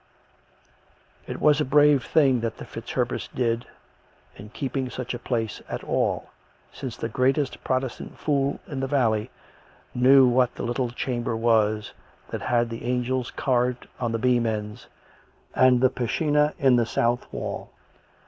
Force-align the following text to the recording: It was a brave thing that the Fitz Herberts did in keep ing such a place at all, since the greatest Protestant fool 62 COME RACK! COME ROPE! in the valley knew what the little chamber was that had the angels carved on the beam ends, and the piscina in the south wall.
It 1.27 1.39
was 1.39 1.61
a 1.61 1.63
brave 1.63 2.03
thing 2.03 2.39
that 2.39 2.57
the 2.57 2.65
Fitz 2.65 2.93
Herberts 2.93 3.27
did 3.35 3.67
in 4.35 4.49
keep 4.49 4.75
ing 4.75 4.89
such 4.89 5.13
a 5.13 5.19
place 5.19 5.61
at 5.69 5.83
all, 5.83 6.31
since 6.73 6.97
the 6.97 7.07
greatest 7.07 7.63
Protestant 7.63 8.17
fool 8.17 8.53
62 8.65 8.65
COME 8.65 8.65
RACK! 8.65 8.65
COME 8.65 8.71
ROPE! 8.71 8.73
in 8.73 8.79
the 8.79 8.87
valley 8.87 9.29
knew 9.93 10.27
what 10.27 10.55
the 10.55 10.63
little 10.63 10.89
chamber 10.89 11.37
was 11.37 11.93
that 12.31 12.41
had 12.41 12.71
the 12.71 12.83
angels 12.85 13.29
carved 13.29 13.87
on 13.99 14.11
the 14.11 14.17
beam 14.17 14.47
ends, 14.47 14.87
and 15.53 15.79
the 15.81 15.91
piscina 15.91 16.55
in 16.57 16.77
the 16.77 16.87
south 16.87 17.31
wall. 17.31 17.69